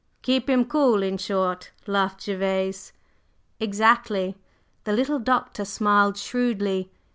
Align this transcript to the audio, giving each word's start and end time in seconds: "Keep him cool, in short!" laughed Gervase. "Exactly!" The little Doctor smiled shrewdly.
"Keep 0.23 0.49
him 0.49 0.65
cool, 0.65 1.03
in 1.03 1.19
short!" 1.19 1.69
laughed 1.85 2.25
Gervase. 2.25 2.91
"Exactly!" 3.59 4.35
The 4.83 4.93
little 4.93 5.19
Doctor 5.19 5.63
smiled 5.63 6.17
shrewdly. 6.17 6.89